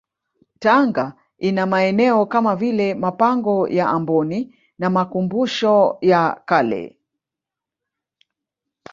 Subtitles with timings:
[0.59, 6.97] Tanga ina maeneo kama vile mapango ya Amboni na makumbusho ya kale